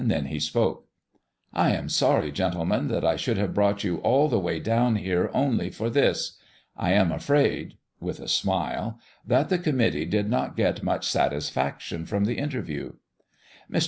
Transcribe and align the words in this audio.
Then 0.03 0.25
he 0.25 0.39
spoke. 0.39 0.87
"I 1.53 1.73
am 1.75 1.87
sorry, 1.87 2.31
gentlemen, 2.31 2.87
that 2.87 3.05
I 3.05 3.15
should 3.15 3.37
have 3.37 3.53
brought 3.53 3.83
you 3.83 3.97
all 3.97 4.29
the 4.29 4.39
way 4.39 4.59
down 4.59 4.95
here 4.95 5.29
only 5.31 5.69
for 5.69 5.91
this. 5.91 6.39
I 6.75 6.91
am 6.93 7.11
afraid" 7.11 7.75
with 7.99 8.19
a 8.19 8.27
smile 8.27 8.97
"that 9.27 9.49
the 9.49 9.59
committee 9.59 10.07
did 10.07 10.27
not 10.27 10.55
get 10.57 10.81
much 10.81 11.05
satisfaction 11.07 12.07
from 12.07 12.25
the 12.25 12.39
interview." 12.39 12.93
Mr. 13.71 13.79